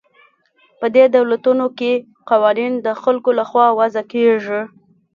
[0.79, 1.91] په دې دولتونو کې
[2.29, 4.61] قوانین د خلکو له خوا وضع کیږي.